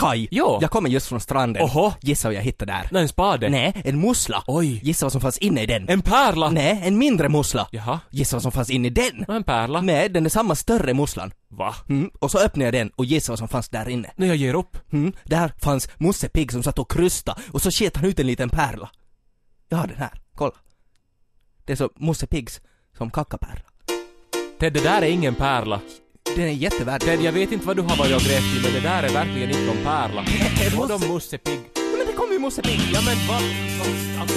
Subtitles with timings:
[0.00, 0.58] Kaj, Jo.
[0.60, 1.62] jag kommer just från stranden.
[1.62, 1.92] Oho.
[2.00, 2.88] Gissa vad jag hittade där?
[2.92, 3.48] Nej, en spade.
[3.48, 4.44] Nej, en mussla.
[4.46, 4.80] Oj.
[4.84, 5.88] Gissa vad som fanns inne i den?
[5.88, 6.50] En pärla.
[6.50, 7.68] Nej, en mindre mussla.
[7.72, 8.00] Jaha.
[8.10, 9.24] Gissa vad som fanns inne i den?
[9.28, 9.80] En pärla.
[9.80, 11.32] Nej, den är samma större musslan.
[11.48, 11.74] Va?
[11.88, 12.10] Mm.
[12.18, 14.10] Och så öppnade jag den och gissa vad som fanns där inne.
[14.16, 14.76] Nej, jag ger upp.
[14.92, 15.12] Mm.
[15.24, 18.50] Där fanns Musse Pigg som satt och krysta och så sket han ut en liten
[18.50, 18.90] pärla.
[19.68, 20.54] Jag har den här, kolla.
[21.64, 22.60] Det är så Musse Piggs
[22.98, 23.62] som kackapärla.
[24.60, 25.80] Ted, det där är ingen pärla.
[26.36, 27.00] Den är jättevärd.
[27.00, 29.12] Ted, jag vet inte vad du har varit och grävt i, men det där är
[29.12, 30.20] verkligen inte någon pärla.
[30.66, 31.60] är Vadå Musse- Musse Pigg?
[31.98, 32.80] Men det kommer ju Musse Pigg!
[32.94, 33.42] Ja men vad?
[34.20, 34.36] Alltså,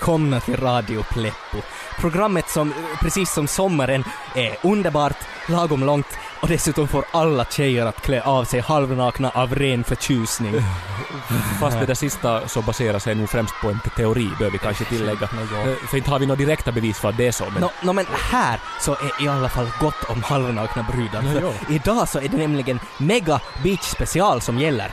[0.00, 1.58] Välkomna till Radio Pleppo.
[1.98, 5.16] Programmet som, precis som sommaren, är underbart,
[5.48, 6.06] lagom långt
[6.40, 10.54] och dessutom får alla tjejer att klä av sig halvnakna av ren förtjusning.
[11.60, 14.84] Fast det där sista så baserar sig nog främst på en teori, bör vi kanske
[14.84, 15.22] tillägga.
[15.22, 17.60] Eh, För inte har vi några direkta bevis för att det är så, men...
[17.60, 21.22] Nå, nå, men här så är i alla fall gott om halvnakna brudar.
[21.22, 24.92] För idag så är det nämligen Mega Beach special som gäller.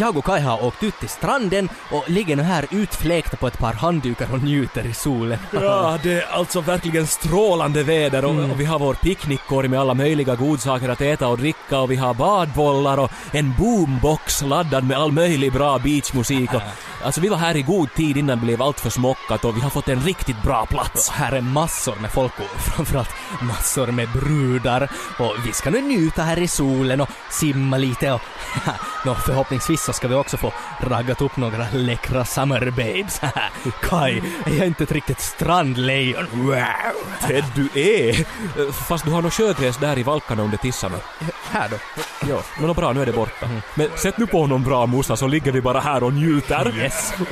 [0.00, 3.58] Jag och Kai har åkt ut till stranden och ligger nu här utfläkta på ett
[3.58, 5.38] par handdukar och njuter i solen.
[5.50, 9.94] Ja, det är alltså verkligen strålande väder och, och vi har vår picknickkorg med alla
[9.94, 14.98] möjliga godsaker att äta och dricka och vi har badbollar och en boombox laddad med
[14.98, 16.62] all möjlig bra beachmusik och
[17.04, 19.60] alltså vi var här i god tid innan det blev allt för smockat och vi
[19.60, 21.10] har fått en riktigt bra plats.
[21.10, 26.22] Här är massor med folk och framförallt massor med brudar och vi ska nu njuta
[26.22, 28.20] här i solen och simma lite och
[29.04, 33.20] Nå, förhoppningsvis så ska vi också få raggat upp några läckra summer babes.
[33.82, 36.26] Kai, är jag inte ett riktigt strandlejon?
[36.32, 36.56] Wow!
[37.26, 38.20] Ted, du är!
[38.20, 40.96] Eh, Fast du har nog sjögräs där i valkarna under tissarna.
[41.50, 41.76] Här då.
[42.28, 43.48] Ja, men bra, nu är det borta.
[43.74, 46.72] Men sätt nu på någon bra mussa så ligger vi bara här och njuter.
[46.76, 47.12] Yes.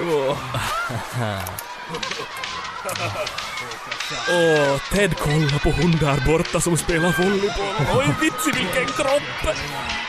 [4.12, 7.96] Åh, Ted kolla på hon där borta som spelar volleyboll.
[7.96, 9.54] Oj, vitsi vilken kropp!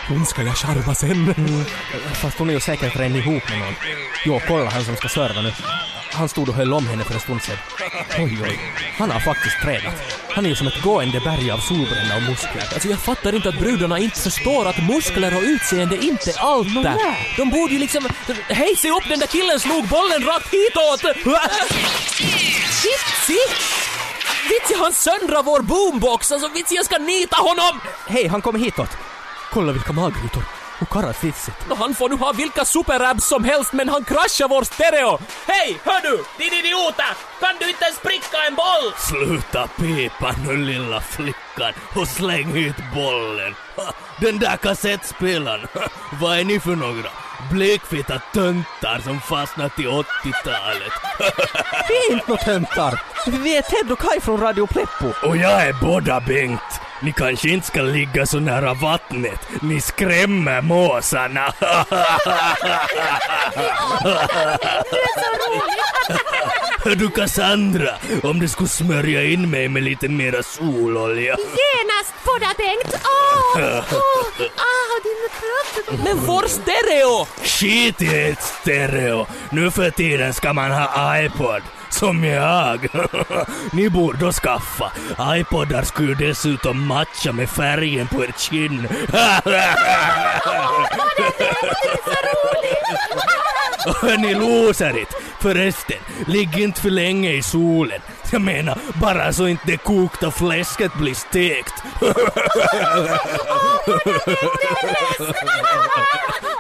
[0.08, 1.36] Hon ska jag charma sen.
[2.14, 3.76] Fast hon är ju säkert redan ihop med någon.
[4.26, 5.54] Jo, kolla han som ska serva nu.
[6.12, 7.58] Han stod och höll om henne för en stund sedan.
[8.18, 8.60] Oj, oj.
[8.98, 9.94] Han har faktiskt tränat.
[10.30, 12.64] Han är ju som ett gående berg av solbränna och muskler.
[12.74, 16.68] Alltså jag fattar inte att brudarna inte förstår att muskler och utseende inte är allt
[16.84, 17.34] nej.
[17.38, 18.08] De borde ju liksom...
[18.50, 21.16] Hej, se upp den där killen slog bollen rakt hitåt!
[22.84, 23.40] Vitsi!
[24.58, 27.82] Vitsi han söndrar vår boombox, alltså vitsi jag ska nita honom!
[28.08, 28.90] Hej, han kommer hitåt.
[29.54, 30.44] Kolla vilka magrutor.
[30.82, 31.70] Och karafisset.
[31.70, 35.20] Nå, Han får nu ha vilka superabs som helst men han kraschar vår stereo!
[35.46, 36.24] Hej, hör du!
[36.38, 37.04] Din idiota!
[37.40, 38.94] Kan du inte ens pricka en boll?
[38.98, 43.56] Sluta pipa nu lilla flickan och släng hit bollen.
[44.22, 45.68] Den där kassettspelaren,
[46.22, 47.10] vad är ni för några?
[47.52, 50.92] Blekfitta töntar som fastnat i 80-talet.
[51.88, 53.02] Vi är inte nåt töntar.
[53.28, 55.28] Vi är Ted och Kai från Radio Pleppo.
[55.28, 56.82] Och jag är båda Bengt.
[57.02, 59.48] Ni kanske inte ska ligga så nära vattnet.
[59.62, 61.54] Ni skrämmer måsarna.
[64.00, 64.58] Hör
[66.84, 67.90] du Cassandra,
[68.24, 71.36] om du skulle smörja in mig med lite mera sololja.
[71.36, 73.04] Genast båda Bengt!
[73.04, 73.60] Åh!
[73.92, 74.26] Åh!
[74.56, 76.00] Ah, din kropp!
[76.04, 77.28] Men vår stereo!
[77.44, 79.26] Skit i ett stereo.
[79.52, 81.62] Nu för tiden ska man ha iPod.
[81.90, 82.88] Som jag.
[83.72, 84.92] Ni borde skaffa.
[85.22, 88.88] iPodar skulle ju dessutom matcha med färgen på er kinn.
[93.96, 95.16] Hörni loserit!
[95.42, 98.02] Förresten, ligg inte för länge i solen.
[98.32, 101.74] Jag menar, bara så inte det kokta fläsket blir stekt.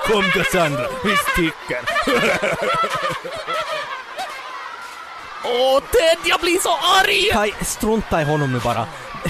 [0.07, 1.79] Kom Cassandra, vi sticker.
[5.45, 7.29] Åh Ted, jag blir så arg!
[7.31, 8.85] Kaj, strunta i honom nu bara.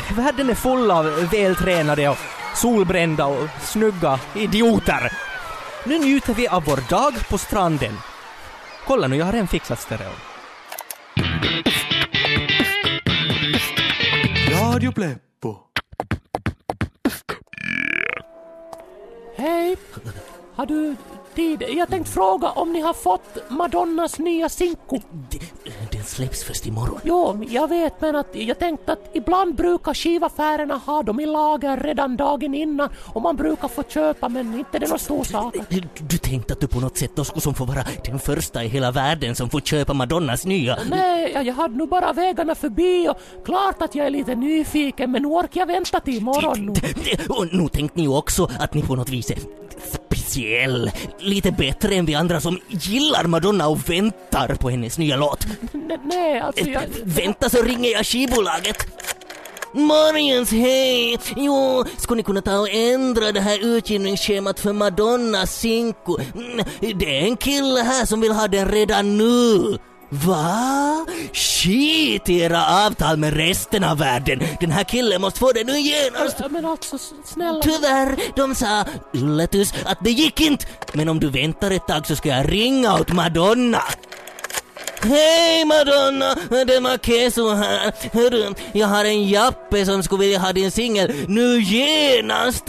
[0.09, 2.17] Världen är full av vältränade och
[2.55, 5.11] solbrända och snygga idioter.
[5.87, 7.93] Nu njuter vi av vår dag på stranden.
[8.87, 10.11] Kolla nu, jag har redan fixat stereo.
[14.51, 15.57] Radio Pleppo.
[19.35, 19.77] Hej!
[20.55, 20.95] Har du
[21.35, 21.63] tid?
[21.69, 25.01] Jag tänkte fråga om ni har fått Madonnas nya sinko?
[26.07, 26.99] Släpps först imorgon.
[27.03, 31.77] Jo, jag vet men att jag tänkte att ibland brukar skivaffärerna ha dem i lager
[31.77, 35.55] redan dagen innan och man brukar få köpa men inte det är någon stor sak.
[35.69, 38.63] Du, du tänkte att du på något sätt då skulle som få vara den första
[38.63, 40.77] i hela världen som får köpa Madonnas nya...
[40.89, 45.11] Nej, jag, jag hade nog bara vägarna förbi och klart att jag är lite nyfiken
[45.11, 46.73] men nu orkar jag vänta till imorgon nu.
[47.29, 49.31] Och nu tänkte ni också att ni på något vis
[50.27, 50.91] speciell.
[51.19, 55.47] Lite bättre än vi andra som gillar Madonna och väntar på hennes nya låt.
[56.03, 56.81] Nej, alltså jag...
[57.03, 58.77] Vänta så ringer jag skivbolaget.
[59.73, 61.17] Morgens, hej!
[61.35, 66.17] Jo, skulle ni kunna ta och ändra det här utgivningsschemat för Madonnas Cinco?
[66.35, 66.65] Mm,
[66.99, 69.77] Det är en kille här som vill ha den redan nu.
[70.09, 71.05] Va?
[71.33, 74.43] Skit i era avtal med resten av världen.
[74.59, 76.37] Den här killen måste få det nu genast.
[76.49, 77.61] Men alltså snälla...
[77.61, 80.65] Tyvärr, de sa Yllätys att det gick inte.
[80.93, 83.83] Men om du väntar ett tag så ska jag ringa åt Madonna.
[85.01, 87.93] Hej Madonna, det är Makeso här.
[88.13, 92.63] Hörru, jag har en jappe som skulle vilja ha din singel nu genast.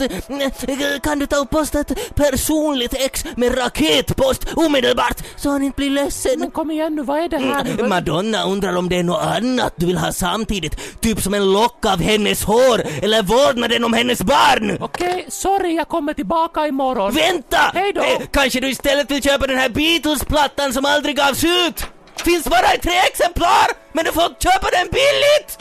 [1.03, 5.89] Kan du ta och posta ett personligt ex med raketpost omedelbart så han inte blir
[5.89, 6.39] ledsen?
[6.39, 7.65] Men kom igen nu, vad är det här?
[7.65, 11.01] Mm, Madonna undrar om det är något annat du vill ha samtidigt.
[11.01, 14.77] Typ som en lock av hennes hår eller vårdnaden om hennes barn.
[14.81, 17.13] Okej, sorry, jag kommer tillbaka imorgon.
[17.13, 17.71] Vänta!
[17.73, 18.01] Hej då!
[18.01, 21.85] Eh, kanske du istället vill köpa den här Beatles-plattan som aldrig gavs ut?
[22.25, 25.59] Finns bara i tre exemplar, men du får köpa den billigt!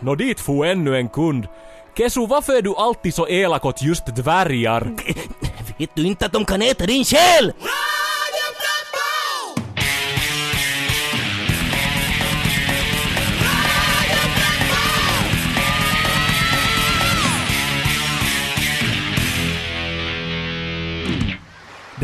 [0.00, 1.46] Nå dit for ännu en kund.
[1.96, 4.96] Kesu, varför är du alltid så elak åt just dvärgar?
[5.78, 7.52] Vet du inte att de kan äta din själ?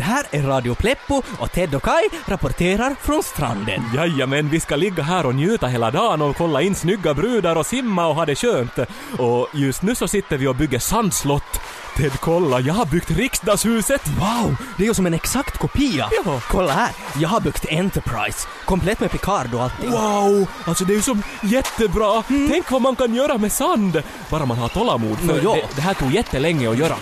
[0.03, 3.83] Det här är Radio Pleppo och Ted och Kai rapporterar från stranden.
[3.95, 7.65] Jajamän, vi ska ligga här och njuta hela dagen och kolla in snygga brudar och
[7.65, 8.77] simma och ha det skönt.
[9.17, 11.61] Och just nu så sitter vi och bygger sandslott.
[11.97, 14.07] Ted, kolla, jag har byggt riksdagshuset!
[14.07, 16.09] Wow, det är ju som en exakt kopia.
[16.25, 16.41] Ja.
[16.49, 16.89] Kolla här,
[17.19, 19.91] jag har byggt Enterprise, komplett med Picard och allting.
[19.91, 20.47] Wow!
[20.65, 22.23] Alltså det är ju som jättebra!
[22.27, 24.03] Tänk vad man kan göra med sand!
[24.29, 25.55] Bara man har tålamod, för Nå, ja.
[25.55, 26.95] det, det här tog jättelänge att göra.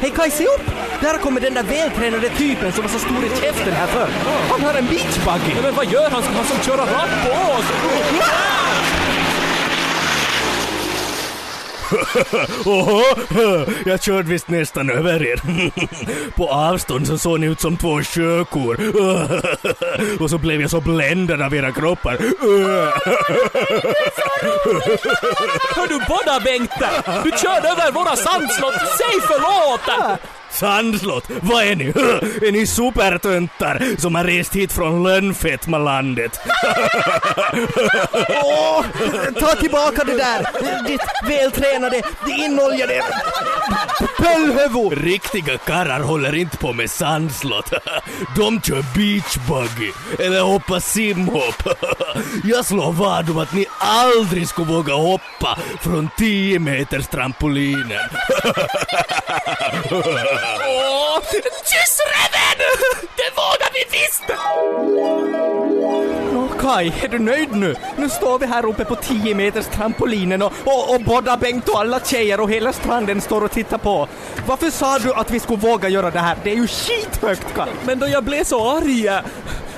[0.00, 0.70] Hej Kai, se upp!
[1.00, 4.08] Där kommer den där vältränade typen som var så stor i käften här förr.
[4.50, 5.62] Han har en beachbuggy!
[5.62, 6.22] Men vad gör han?
[6.22, 7.66] Ska han som köra rakt på oss?
[12.64, 13.02] Oho,
[13.84, 15.40] jag körde visst nästan över er.
[16.36, 18.80] På avstånd så såg ni ut som två sjökor.
[20.20, 22.18] Och så blev jag så bländad av era kroppar.
[25.74, 26.88] Hör du båda Bengte?
[27.24, 28.74] Du körde över våra sandslott!
[28.74, 29.80] Säg förlåt!
[30.54, 31.84] Sandslott, vad är ni?
[32.48, 36.34] Är ni supertöntar som har rest hit från Lönnfettmalandet?
[38.42, 38.84] Åh,
[39.40, 40.46] ta tillbaka det där!
[40.88, 43.02] Ditt vältränade, inoljade
[44.24, 45.04] pöllhuvud!
[45.04, 47.72] Riktiga karrar håller inte på med sandslott.
[48.36, 51.62] De kör beachbuggy eller hoppar simhopp.
[52.44, 58.08] Jag slår vad om att ni aldrig skulle våga hoppa från 10 meters trampolinen.
[60.66, 61.18] Åh,
[61.70, 62.66] kyss räven!
[63.16, 64.24] Det vågar vi visst!
[66.32, 67.74] Nå Kai, är du nöjd nu?
[67.96, 71.80] Nu står vi här uppe på 10 meters trampolinen och, och, och båda Bengt och
[71.80, 74.08] alla tjejer och hela stranden står och tittar på.
[74.46, 76.36] Varför sa du att vi skulle våga göra det här?
[76.44, 77.70] Det är ju skithögt Kai!
[77.86, 79.08] Men då jag blev så arg!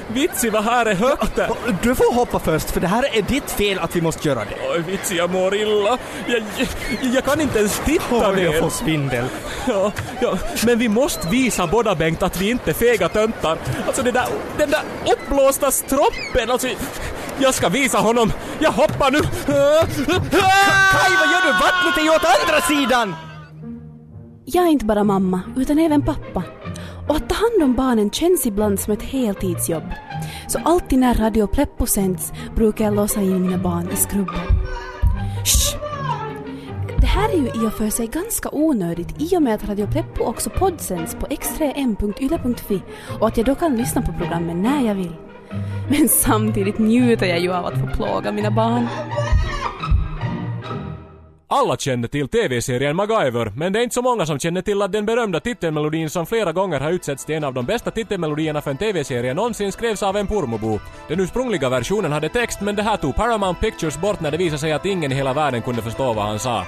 [0.09, 1.39] Vitsi, vad här är högt!
[1.83, 4.57] Du får hoppa först, för det här är ditt fel att vi måste göra det.
[4.75, 5.99] Oj, vitsi, jag mår illa.
[6.27, 6.69] Jag, jag,
[7.15, 8.61] jag kan inte ens titta jag ner.
[8.61, 9.25] får svindel.
[9.69, 13.59] Ja, ja, men vi måste visa båda Bengt att vi inte är fega töntar.
[13.87, 14.27] Alltså det där,
[14.59, 14.83] den där
[15.13, 16.69] uppblåsta stroppen, alltså
[17.39, 18.33] jag ska visa honom.
[18.59, 19.21] Jag hoppar nu.
[19.21, 21.53] Kai, vad gör du?
[21.53, 23.26] Vattnet är ju åt andra sidan!
[24.49, 26.43] Jag är inte bara mamma, utan även pappa.
[27.09, 29.83] Och att ta hand om barnen känns ibland som ett heltidsjobb.
[30.49, 34.35] Så alltid när Radio Pleppo sänds brukar jag låsa in mina barn i skrubben.
[35.45, 35.77] Shh!
[37.01, 39.87] Det här är ju i och för sig ganska onödigt i och med att Radio
[39.87, 42.83] Pleppo också poddsänds på x3m.yle.fi
[43.21, 45.17] och att jag då kan lyssna på programmen när jag vill.
[45.89, 48.87] Men samtidigt njuter jag ju av att få plåga mina barn.
[51.49, 54.93] Alla känner till TV-serien MacGyver, men det är inte så många som känner till att
[54.93, 58.71] den berömda titelmelodin som flera gånger har utsetts till en av de bästa titelmelodierna för
[58.71, 60.81] en TV-serie någonsin skrevs av en purmobo.
[61.09, 64.59] Den ursprungliga versionen hade text, men det här tog Paramount Pictures bort när det visade
[64.59, 66.67] sig att ingen i hela världen kunde förstå vad han sa.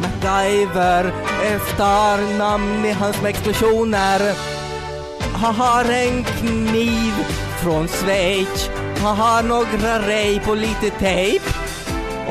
[0.00, 1.12] MacGyver,
[1.42, 4.20] efternamn i hans med explosioner.
[5.34, 7.12] Han har en kniv
[7.62, 8.70] från Schweiz.
[9.02, 11.69] Han har några rej på lite tejp.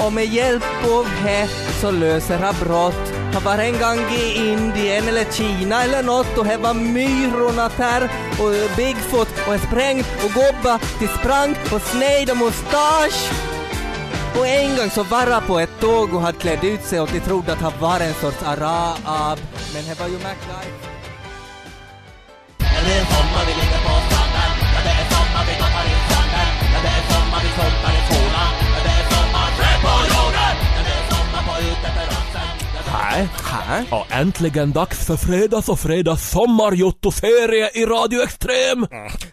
[0.06, 1.48] Och med hjälp av det
[1.82, 3.13] så löser han brott.
[3.34, 8.03] Han var en gång i Indien eller Kina eller nåt och här var myrorna där
[8.39, 13.32] och Bigfoot och är sprängt och gobba till sprang och snejd och mustasch.
[14.38, 17.10] Och en gång så var han på ett tåg och hade klätt ut sig och
[17.13, 19.39] de trodde att han var en sorts arab.
[19.74, 20.88] Men det var ju MacGyver.
[33.10, 33.28] Här.
[33.44, 33.86] Här?
[33.92, 38.88] Och äntligen dags för fredags och fredags sommarjottoserie i Radio Extrem!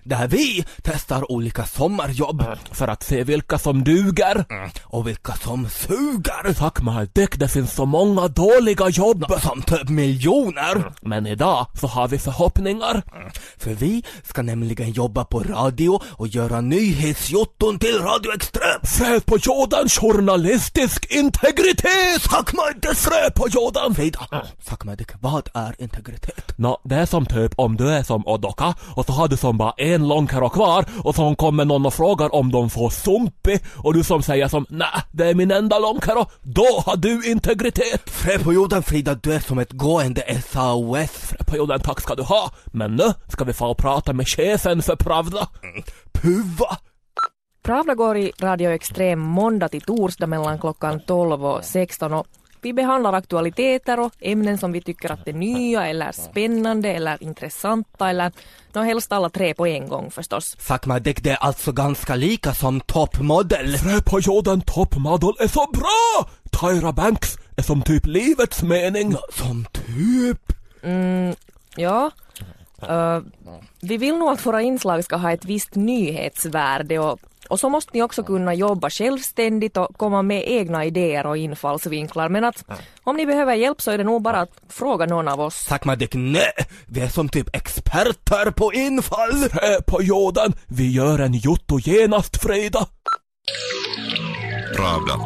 [0.04, 4.44] Där vi testar olika sommarjobb För att se vilka som duger.
[4.82, 6.52] och vilka som suger.
[6.58, 9.24] Tack Maldek, det finns så många dåliga jobb.
[9.42, 10.92] Som typ miljoner.
[11.00, 13.02] Men idag så har vi förhoppningar.
[13.58, 18.80] För vi ska nämligen jobba på radio och göra nyhetsjotton till Radio Extrem.
[18.82, 22.22] Frö på jorden journalistisk integritet!
[22.30, 22.94] Tack Madde!
[22.94, 23.65] Frö på jorden!
[23.94, 24.28] Frida,
[24.64, 26.58] tack Madde, vad är integritet?
[26.58, 29.58] Nå, det är som typ om du är som Odoka och så har du som
[29.58, 33.94] bara en långkaro kvar och så kommer någon och frågar om de får sumpi och
[33.94, 36.26] du som säger som nej, det är min enda långkaro.
[36.42, 38.10] Då har du integritet!
[38.10, 41.10] Frö på jorden Frida, du är som ett gående SAS.
[41.10, 42.50] Frö på jorden, tack ska du ha.
[42.66, 45.48] Men nu ska vi få prata med chefen för Pravda.
[46.12, 46.76] Puva!
[47.62, 52.26] Pravda går i Radio Extrem måndag till torsdag mellan klockan 12 och 16 och
[52.66, 58.10] vi behandlar aktualiteter och ämnen som vi tycker att är nya eller spännande eller intressanta
[58.10, 58.32] eller
[58.72, 60.56] nå helst alla tre på en gång förstås.
[60.86, 63.76] Madde, det är alltså ganska lika som toppmodell.
[63.76, 66.30] Frö på jorden toppmodell är så bra!
[66.60, 69.16] Tyra Banks är som typ livets mening.
[69.32, 70.52] Som typ?
[71.76, 72.10] Ja,
[72.82, 73.20] eh,
[73.80, 77.90] vi vill nog att våra inslag ska ha ett visst nyhetsvärde och, och så måste
[77.94, 82.28] ni också kunna jobba självständigt och komma med egna idéer och infallsvinklar.
[82.28, 82.64] Men att
[83.04, 85.66] om ni behöver hjälp så är det nog bara att fråga någon av oss.
[85.68, 86.52] Tack Madde, nej!
[86.86, 89.32] Vi är som typ experter på infall.
[89.32, 92.86] Frö på jorden, vi gör en jotto genast Frida.
[94.76, 95.20] Pravda.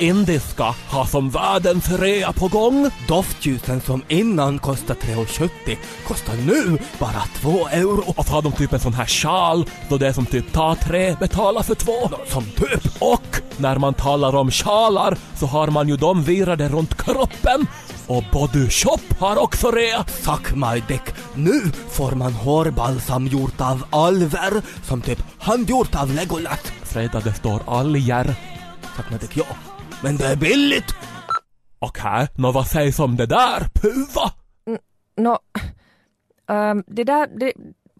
[0.00, 2.90] Indiska har som världens rea på gång.
[3.08, 5.76] Doftljusen som innan kostade 3,70
[6.06, 8.14] kostar nu bara 2 euro.
[8.16, 10.74] Och så har de typ en sån här sjal då det är som typ ta
[10.74, 12.10] tre, betala för två.
[12.26, 13.02] Som typ?
[13.02, 17.66] Och när man talar om sjalar så har man ju de virade runt kroppen.
[18.06, 20.04] Och Body Shop har också rea.
[20.04, 26.72] Fuck my dick, nu får man hårbalsam gjort av alver som typ handgjort av Legolas.
[26.82, 28.34] Fredag det står alger.
[28.96, 29.77] Suck my dick, ja.
[30.02, 30.94] Men det är billigt!
[31.78, 34.32] Okej, nå vad sägs om det där, Puva?
[35.16, 35.38] Nå,
[36.48, 37.52] ehm, det där, det,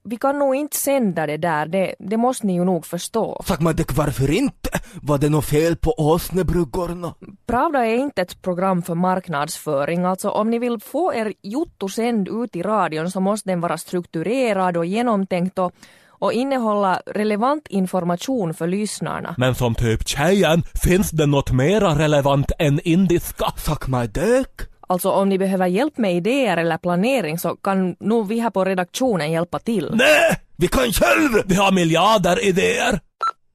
[0.05, 3.43] vi kan nog inte sända det där, det, det måste ni ju nog förstå.
[3.47, 4.71] Tack Majdek, varför inte?
[5.03, 7.15] Var det något fel på åsnebryggorna?
[7.47, 12.29] Pravda är inte ett program för marknadsföring, alltså om ni vill få er jotto sänd
[12.29, 15.73] ut i radion så måste den vara strukturerad och genomtänkt och,
[16.19, 19.35] och innehålla relevant information för lyssnarna.
[19.39, 23.51] Men som typ tjejen, finns det något mera relevant än indiska?
[23.65, 24.49] Tack Majdek!
[24.91, 28.65] Alltså om ni behöver hjälp med idéer eller planering så kan nog vi här på
[28.65, 29.91] redaktionen hjälpa till.
[29.95, 30.41] Nej!
[30.57, 31.43] Vi kan själv!
[31.47, 33.01] Vi har miljarder idéer.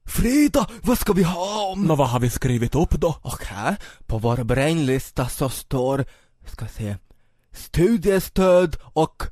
[0.06, 1.82] Frida, vad ska vi ha om?
[1.82, 3.14] Nå vad har vi skrivit upp då?
[3.22, 6.04] Okej, på vår brainlista så står,
[6.46, 6.96] ska se,
[7.52, 9.22] studiestöd och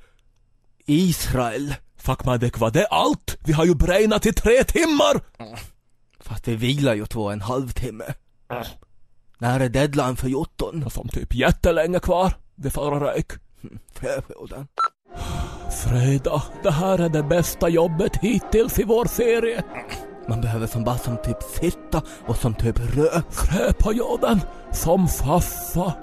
[0.86, 1.74] Israel.
[2.02, 3.38] Fuck Madek, var det allt?
[3.44, 5.20] Vi har ju brainat i tre timmar!
[6.20, 8.04] Fast vi vilar ju två och en halv timme.
[9.38, 10.82] När är deadline för jotton?
[10.82, 12.32] Och som typ jättelänge kvar.
[12.54, 13.32] Vi får rök.
[13.94, 14.68] Fröfoden.
[15.84, 19.64] Freda, det här är det bästa jobbet hittills i vår serie.
[20.28, 23.32] Man behöver som bara som typ sitta och som typ rök.
[23.32, 24.40] Frö på jorden,
[24.72, 25.94] som faffa.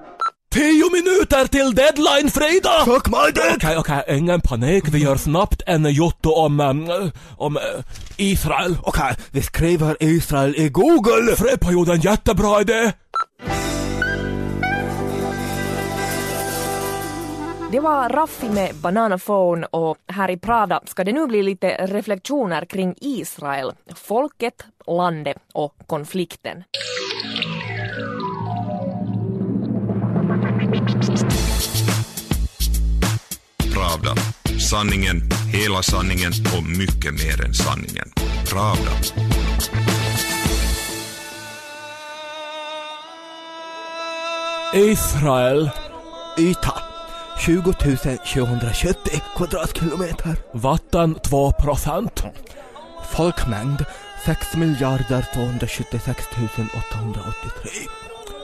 [0.52, 2.86] Tio minuter till deadline Frida!
[2.86, 3.56] Tack Majdek!
[3.56, 4.84] Okej, okej, ingen panik.
[4.88, 7.62] Vi gör snabbt en jotto om, um, om uh,
[8.18, 8.78] Israel.
[8.84, 11.36] Okej, vi skriver Israel i Google.
[11.36, 12.92] Frö på jorden, jättebra idé!
[17.72, 21.68] Det var Raffi med Banana Phone och här i Prada ska det nu bli lite
[21.68, 26.64] reflektioner kring Israel, folket, landet och konflikten.
[34.70, 35.22] Sanningen,
[35.54, 38.10] hela sanningen och mycket mer än sanningen.
[38.50, 38.92] Pravda.
[44.74, 45.70] Israel.
[46.38, 46.74] Yta
[47.40, 47.74] 20
[48.26, 50.36] 770 kvadratkilometer.
[50.54, 52.24] Vatten 2 procent.
[53.12, 53.86] Folkmängd
[54.26, 57.72] 6 miljarder 276 883.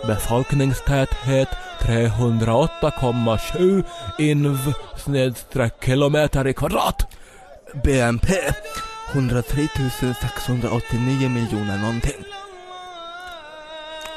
[0.07, 1.49] Befolkningstäthet
[1.85, 3.83] 308,7
[4.17, 7.07] inv snedstreck kilometer i kvadrat.
[7.83, 8.33] BNP
[9.13, 9.67] 103
[10.35, 12.25] 689 miljoner någonting.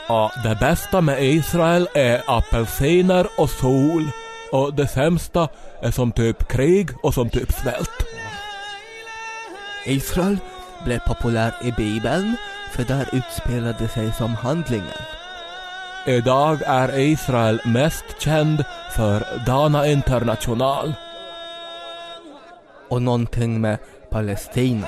[0.09, 4.11] Ja, det bästa med Israel är apelsiner och sol.
[4.53, 5.49] Och det sämsta
[5.83, 8.05] är som typ krig och som typ svält.
[9.87, 10.39] Israel
[10.85, 12.37] blev populär i Bibeln
[12.73, 15.18] för där utspelade sig som handlingen.
[16.07, 18.64] Idag är Israel mest känd
[18.97, 20.95] för Dana International.
[22.88, 23.78] Och någonting med
[24.11, 24.87] Palestina.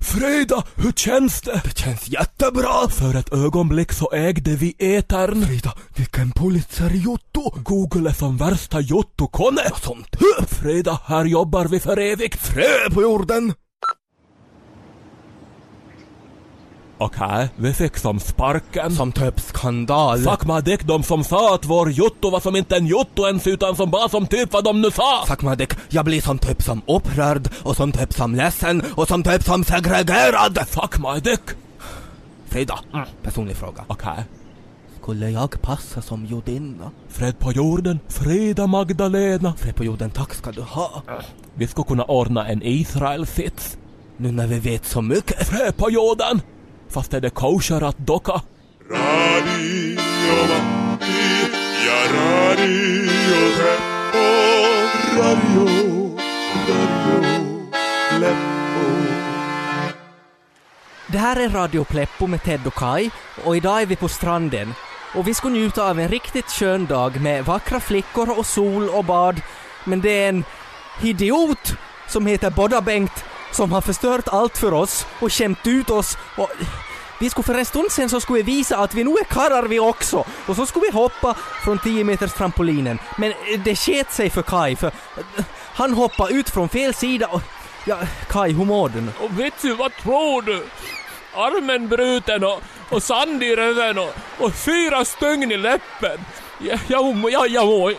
[0.00, 1.60] Frida, hur känns det?
[1.64, 2.88] Det känns jättebra!
[2.88, 5.46] För ett ögonblick så ägde vi etern.
[5.46, 7.62] Frida, vilken Pulitzer-jotto!
[7.62, 9.62] Google är som värsta jottokone.
[9.82, 10.48] Som Typ!
[10.48, 12.46] Frida, här jobbar vi för evigt.
[12.46, 13.54] frö på jorden!
[17.00, 18.90] Okej, vi fick som sparken.
[18.96, 20.18] Som typ skandal.
[20.18, 23.76] Fuck dick, de som sa att vår jotto var som inte en jotto ens utan
[23.76, 25.24] som bara som typ vad de nu sa.
[25.26, 29.22] Fuck dick, jag blir som typ som upprörd och som typ som ledsen och som
[29.22, 30.58] typ som segregerad.
[30.68, 31.40] Fuck dick.
[32.48, 32.78] Frida,
[33.22, 33.84] personlig fråga.
[33.86, 34.24] Okej.
[35.02, 36.90] Skulle jag passa som judinna?
[37.08, 39.54] Fred på jorden, Frida Magdalena.
[39.56, 41.02] Fred på jorden, tack ska du ha.
[41.54, 43.78] Vi skulle kunna ordna en Israel-sits.
[44.16, 45.48] Nu när vi vet så mycket.
[45.48, 46.40] Fred på jorden.
[46.90, 48.32] Fast är det kosher att docka?
[48.90, 49.98] Radio
[50.48, 51.50] Matti
[51.86, 53.08] ja Radio
[53.56, 54.28] Teppo.
[55.18, 55.66] Radio,
[56.68, 57.70] Radio
[58.18, 58.88] Pleppo.
[61.06, 63.10] Det här är Radio Pleppo med Ted och Kai
[63.44, 64.74] och idag är vi på stranden.
[65.14, 69.04] Och vi ska njuta av en riktigt skön dag med vackra flickor och sol och
[69.04, 69.40] bad.
[69.84, 70.44] Men det är en
[71.02, 71.74] idiot
[72.08, 76.50] som heter Bodda Bengt som har förstört allt för oss och skämt ut oss och
[77.18, 79.62] vi skulle för en stund sen så skulle vi visa att vi nu är karlar
[79.62, 82.98] vi också och så skulle vi hoppa från 10 meters trampolinen.
[83.16, 87.26] Men eh, det sket sig för Kai för eh, han hoppade ut från fel sida
[87.26, 87.42] och
[87.84, 89.24] ja, Kai hur mår du?
[89.24, 90.66] Och vet du vad tror du?
[91.34, 96.18] Armen bruten och, och sand i röven och, och fyra stygn i läppen.
[96.58, 97.94] Jag, jag, jag, jag mår...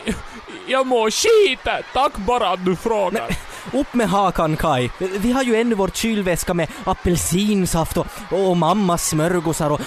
[0.66, 1.60] Jag mår skit.
[1.92, 3.36] Tack bara att du frågar.
[3.72, 4.90] Upp med hakan Kai.
[4.98, 9.80] Vi har ju ännu vår kylväska med apelsinsaft och, och mammas smörgåsar och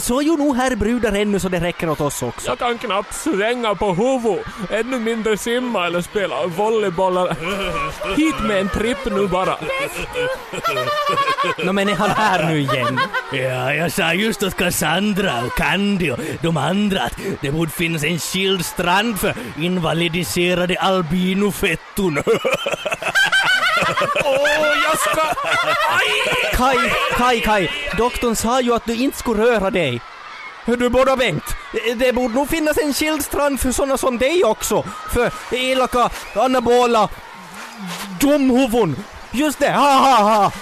[0.00, 2.48] så är ju nog här brudar ännu så det räcker åt oss också.
[2.48, 7.28] Jag kan knappt svänga på huvudet, ännu mindre simma eller spela volleyboll.
[8.16, 9.56] Hit med en tripp nu bara.
[11.64, 13.00] Nå men är han här nu igen?
[13.32, 18.04] Ja, jag sa just åt Cassandra och Candy och de andra att det borde finnas
[18.04, 22.18] en skild strand för invalidiserade albinofetton.
[24.24, 25.20] Åh, jag ska...
[25.88, 26.36] Aj!
[26.52, 27.70] Kai, Kai, Kai.
[27.96, 30.00] Doktorn sa ju att du inte skulle röra dig.
[30.64, 31.56] Hör du ha Bengt?
[31.96, 34.84] Det borde nog finnas en skild strand för såna som dig också.
[35.10, 37.08] För elaka, anabola,
[38.20, 39.04] dumhuvuden.
[39.30, 40.52] Just det, ha ha ha!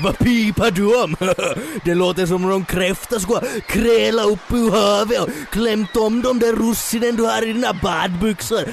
[0.00, 1.16] Vad pipar du om?
[1.84, 6.38] Det låter som om någon kräfta skulle kräla upp ur havet och klämt om de
[6.38, 8.64] där russinen du har i dina badbyxor.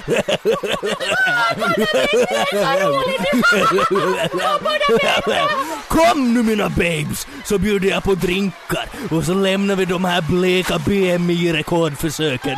[5.87, 10.21] Kom nu mina babes, så bjuder jag på drinkar och så lämnar vi de här
[10.21, 12.57] bleka BMI-rekordförsöken.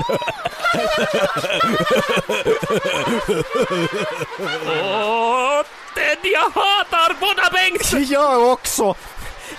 [5.98, 8.10] Ted, jag hatar båda Bengt!
[8.10, 8.96] Jag också!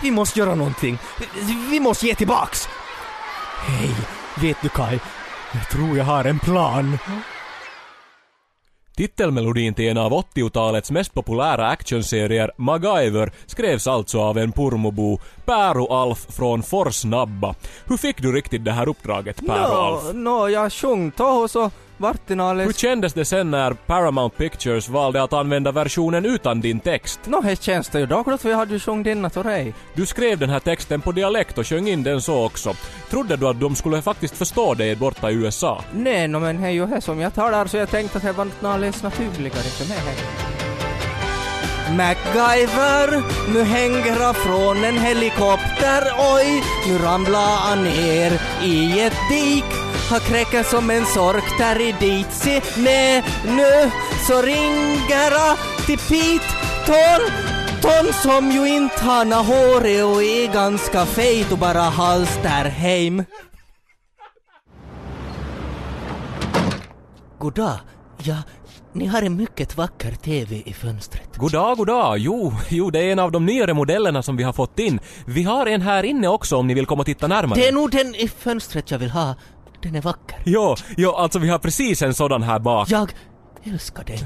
[0.03, 0.99] Vi måste göra någonting.
[1.71, 2.69] Vi måste ge tillbaks.
[3.67, 3.91] Hej,
[4.41, 4.99] vet du Kai?
[5.53, 6.99] Jag tror jag har en plan.
[8.97, 15.93] Titelmelodin till en av 80-talets mest populära actionserier, MacGyver, skrevs alltså av en purmobo, Päro
[15.93, 17.55] Alf från Forsnabba.
[17.85, 20.03] Hur fick du riktigt det här uppdraget, Päro Alf?
[20.05, 24.89] Nå, nå, jag sjöng toho så vart det Hur kändes det sen när Paramount Pictures
[24.89, 27.21] valde att använda versionen utan din text?
[27.25, 29.75] Nå, det känns det ju dåligt för jag hade ju sjungit denna till dig.
[29.95, 32.75] Du skrev den här texten på dialekt och sjöng in den så också.
[33.11, 35.85] Trodde du att de skulle faktiskt förstå dig borta i USA?
[35.95, 38.33] Nej, no, men det är ju det som jag talar så jag tänkte att det
[38.33, 40.68] var något naturligare för mig.
[41.97, 43.23] MacGyver,
[43.53, 46.03] nu hänger han från en helikopter,
[46.35, 49.65] oj, nu ramlar han ner i ett dik.
[50.11, 53.91] Han kräker som en sork där i dit, se, nej, nu
[54.27, 56.49] så ringer han till Pete
[56.87, 57.49] Tom!
[57.83, 63.25] Tom som ju inte har något håret och är ganska fet och bara halstar hem.
[67.39, 67.79] Goddag.
[68.23, 68.37] jag
[68.93, 71.37] ni har en mycket vacker TV i fönstret.
[71.37, 72.19] Goddag, goddag.
[72.19, 75.01] Jo, jo, det är en av de nyare modellerna som vi har fått in.
[75.27, 77.61] Vi har en här inne också om ni vill komma och titta närmare.
[77.61, 79.35] Det är nog den i fönstret jag vill ha.
[79.83, 80.39] Den är vacker.
[80.45, 82.91] Jo, jo, alltså vi har precis en sådan här bak.
[82.91, 83.13] Jag
[83.65, 84.19] älskar den.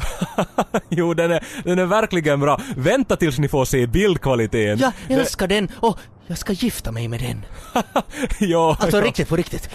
[0.89, 2.61] jo, den är, den är verkligen bra.
[2.77, 4.79] Vänta tills ni får se bildkvaliteten.
[4.79, 7.45] Jag älskar den och jag ska gifta mig med den.
[8.41, 9.05] jo, Alltså jo.
[9.05, 9.71] riktigt på riktigt.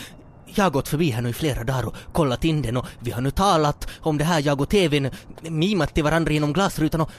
[0.57, 3.11] Jag har gått förbi här nu i flera dagar och kollat in den och vi
[3.11, 5.09] har nu talat om det här, jag och TVn,
[5.41, 7.11] mimat till varandra genom glasrutan och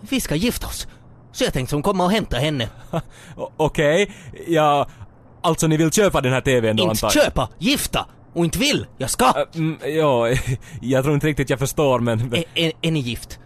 [0.00, 0.86] vi ska gifta oss.
[1.32, 2.68] Så jag tänkte som komma och hämta henne.
[3.56, 4.14] Okej,
[4.46, 4.88] ja...
[5.44, 7.24] Alltså ni vill köpa den här TVn då inte antar jag?
[7.24, 8.06] köpa, gifta!
[8.34, 9.24] Och inte vill, jag ska!
[9.24, 10.26] Äh, mm, jo,
[10.80, 12.34] jag tror inte riktigt jag förstår men...
[12.34, 13.38] Är, är, är ni gift?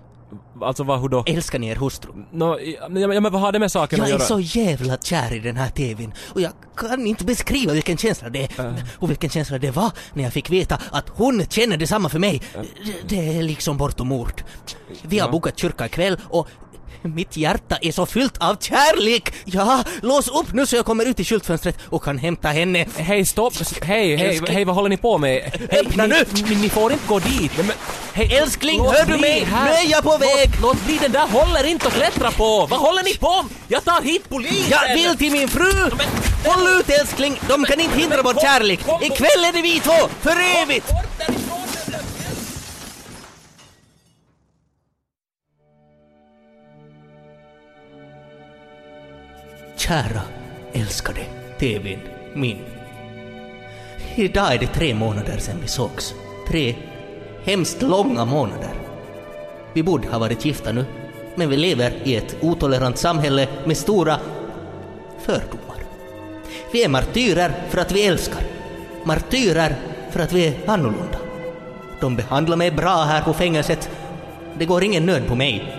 [0.62, 1.24] Alltså vad, hur då?
[1.26, 2.10] Älskar ni er hustru?
[2.32, 4.28] Nå, ja, ja, men vad har det med saken att Jag är göra?
[4.28, 8.58] så jävla kär i den här TVn och jag kan inte beskriva vilken känsla det
[8.58, 8.84] är.
[8.98, 12.42] Och vilken känsla det var när jag fick veta att hon känner detsamma för mig.
[13.08, 14.42] Det är liksom bortom ord.
[15.02, 15.32] Vi har Ja.
[15.32, 16.48] bokat kyrka ikväll och
[17.02, 19.32] mitt hjärta är så fyllt av kärlek!
[19.44, 22.86] Ja, lås upp nu så jag kommer ut i skyltfönstret och kan hämta henne.
[22.96, 23.54] Hej, stopp!
[23.82, 25.42] Hej, hej, hej, vad håller ni på med?
[25.70, 26.54] Hej, Öppna ni, nu!
[26.56, 27.52] Ni, får inte gå dit!
[27.56, 27.72] Men,
[28.12, 29.44] hej, Älskling, låt hör du mig?
[29.44, 29.64] här.
[29.64, 30.50] Nu är jag på väg!
[30.52, 32.66] Låt, låt bli, den där håller inte att klättra på!
[32.70, 33.44] Vad håller ni på?
[33.68, 34.70] Jag tar hit polisen!
[34.70, 35.90] Jag vill till min fru!
[36.44, 38.80] Håll ut älskling, de kan inte hindra vår kärlek.
[39.02, 40.90] Ikväll är det vi två, för evigt!
[49.86, 50.22] Kära
[50.72, 51.20] älskade
[51.58, 52.00] TVn
[52.34, 52.58] min.
[54.14, 56.14] Idag är det tre månader sedan vi sågs.
[56.48, 56.74] Tre
[57.44, 58.70] hemskt långa månader.
[59.72, 60.84] Vi borde ha varit gifta nu,
[61.34, 64.18] men vi lever i ett otolerant samhälle med stora
[65.20, 65.76] fördomar.
[66.72, 68.42] Vi är martyrer för att vi älskar.
[69.04, 69.76] Martyrer
[70.10, 71.18] för att vi är annorlunda.
[72.00, 73.90] De behandlar mig bra här på fängelset.
[74.58, 75.76] Det går ingen nöd på mig.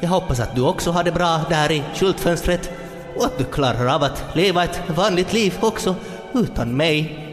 [0.00, 2.79] Jag hoppas att du också har det bra där i skyltfönstret
[3.16, 5.94] och att du klarar av att leva ett vanligt liv också
[6.34, 7.26] utan mig.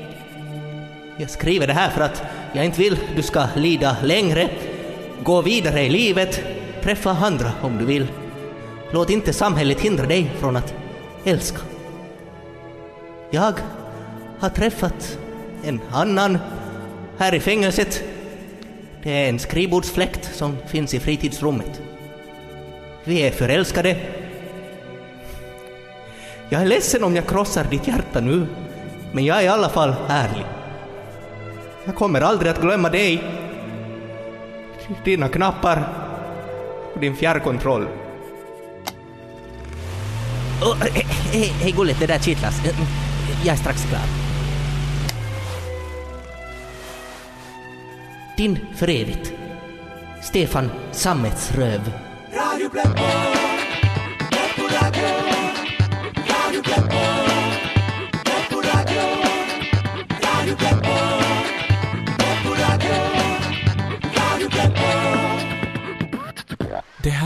[1.18, 4.50] Jag skriver det här för att jag inte vill du ska lida längre.
[5.24, 6.42] Gå vidare i livet,
[6.84, 8.08] träffa andra om du vill.
[8.92, 10.74] Låt inte samhället hindra dig från att
[11.26, 11.60] älska.
[13.32, 13.54] Jag
[14.40, 15.18] har träffat
[15.64, 16.38] en annan
[17.18, 18.04] här i fängelset.
[19.04, 21.82] Det är en skrivbordsfläkt som finns i fritidsrummet.
[23.04, 23.98] Vi är förälskade.
[26.50, 28.48] Jag är ledsen om jag krossar ditt hjärta nu,
[29.12, 30.46] men jag är i alla fall ärlig.
[31.86, 33.24] Jag kommer aldrig att glömma dig,
[35.04, 35.88] dina knappar
[36.94, 37.88] och din fjärrkontroll.
[40.62, 42.62] Oh, hej, hej, hej gulligt, det där kittlas.
[43.44, 44.02] Jag är strax klar.
[48.38, 49.34] Din för evigt.
[50.22, 51.92] Stefan Sammetsröv.
[52.32, 53.37] Det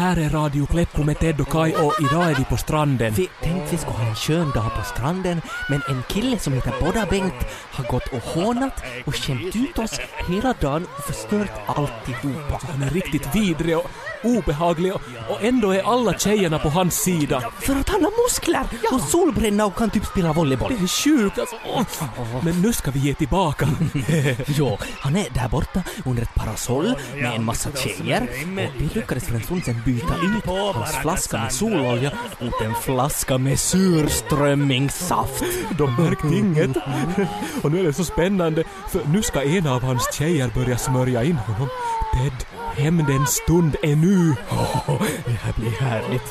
[0.01, 3.13] här är Radio Pleppo med Ted och Kai och idag är vi på stranden.
[3.13, 6.73] Vi tänkte vi skulle ha en skön dag på stranden, men en kille som heter
[6.81, 12.59] Bodda Bengt har gått och hånat och skämt ut oss hela dagen och förstört alltihopa.
[12.71, 13.85] Han är riktigt vidrig och
[14.23, 17.41] obehaglig och, och ändå är alla tjejerna på hans sida.
[17.59, 20.73] För att han har muskler och solbränna och kan typ spela volleyboll.
[20.77, 21.55] Det är sjukt alltså.
[22.43, 23.67] Men nu ska vi ge tillbaka.
[24.47, 29.23] Jo, han är där borta under ett parasoll med en massa tjejer och vi lyckades
[29.23, 35.43] för en stund sedan byta ut hans flaska med sololja mot en flaska med surströmmingssaft.
[35.77, 36.77] De märkte inget.
[37.62, 41.23] Och nu är det så spännande för nu ska en av hans tjejer börja smörja
[41.23, 41.69] in honom.
[42.13, 42.45] Ted,
[42.84, 44.36] hämndens stund är nu.
[45.25, 46.27] Det här blir härligt.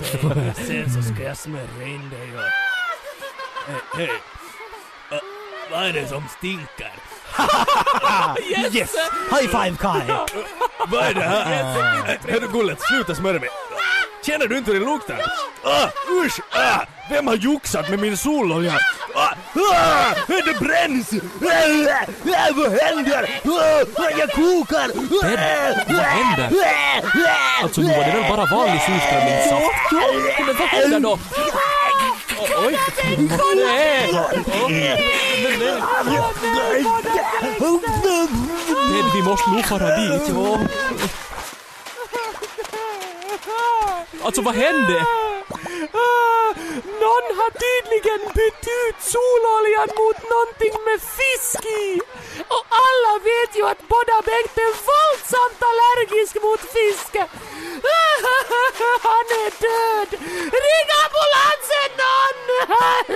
[0.56, 2.40] Sen så ska jag smörja in dig och...
[3.66, 4.06] Hej, hej.
[4.06, 5.18] Uh,
[5.70, 7.09] vad är det som stinker?
[8.72, 8.90] Yes!
[9.30, 10.02] High five Kai!
[10.86, 12.18] Vad är det här?
[12.28, 13.48] Hörru Gullet, sluta smörja mig.
[14.26, 15.20] Känner du inte hur det luktar?
[15.64, 15.88] Ah,
[16.24, 16.40] usch!
[16.50, 18.72] Ah, vem har joxat med min sololja?
[19.14, 19.28] Ah,
[19.74, 21.12] Ah, det bränns!
[21.12, 21.16] Ah,
[22.36, 23.40] ah, vad händer?
[23.96, 24.88] Ah, jag kokar!
[25.22, 26.50] Ted, vad händer?
[27.62, 29.92] Alltså nu var det väl bara vanlig surströmmingssaft?
[30.46, 31.18] Men vad händer då?
[32.66, 32.78] Oj!
[35.70, 36.84] Nej!
[39.14, 40.22] Vi måste nog fara dit.
[44.24, 45.06] Alltså vad hände?
[47.04, 52.00] Någon har tydligen bytt ut sololjan mot någonting med fisk i.
[52.54, 57.12] Och alla vet ju att båda Bengt är våldsamt allergisk mot fisk.
[59.08, 60.10] Han är död!
[60.64, 62.38] Ring ambulansen någon!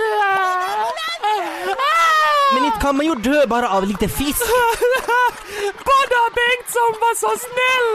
[2.85, 4.41] Kan man ju dö bara av lite fisk.
[5.89, 7.89] Båda Bengtsson var så snäll!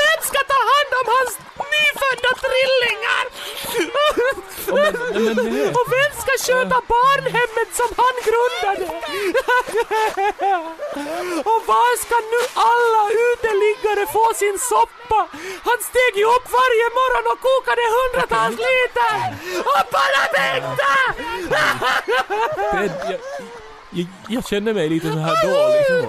[0.00, 1.32] Vem ska ta hand om hans
[1.72, 3.24] nyfödda trillingar?
[5.78, 8.86] Och vem ska sköta barnhemmet som han grundade?
[11.50, 15.20] Och var ska nu alla uteliggare få sin soppa?
[15.68, 19.16] Han steg ju upp varje morgon och kokade hundratals liter!
[19.72, 20.94] Och bara Bengta!
[23.94, 25.86] Jag, jag, känner mig lite så här dålig.
[25.86, 26.00] Så.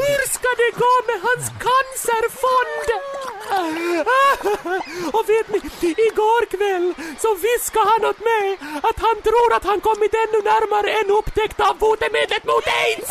[0.00, 2.88] Hur ska det gå med hans cancerfond?
[5.16, 5.58] Och vet ni,
[6.08, 6.86] igår kväll
[7.22, 8.46] så viskade han åt mig
[8.88, 13.10] att han tror att han kommit ännu närmare en upptäckt av botemedlet mot aids!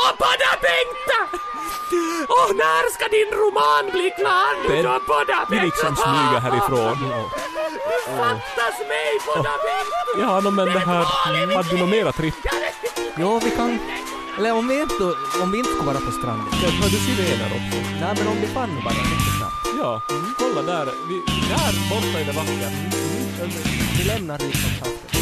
[0.00, 1.20] Och båda Bengta!
[2.38, 6.96] Och när ska din roman bli klar nu då, båda vi liksom smyga härifrån.
[7.90, 10.12] Du fattas mig, båda Bengta!
[10.22, 11.04] Ja, no, men det här...
[11.56, 12.34] Hade du något mera tripp?
[13.18, 13.78] Jo, vi kan...
[14.38, 15.04] Eller om vi inte,
[15.42, 16.46] om vi inte ska vara på stranden.
[16.60, 17.78] Ted, har du sirener också?
[18.00, 18.94] Nej, men om vi fann bara
[19.38, 19.78] snabbt.
[19.78, 20.00] Ja,
[20.38, 20.86] kolla där.
[21.08, 21.14] Vi,
[21.48, 22.72] där borta är det vackert.
[23.98, 25.13] Vi lämnar liksom snabbt